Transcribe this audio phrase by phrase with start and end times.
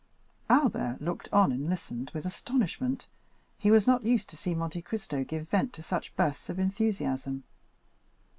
[0.49, 3.05] 20265m Albert looked on and listened with astonishment;
[3.59, 7.43] he was not used to see Monte Cristo give vent to such bursts of enthusiasm.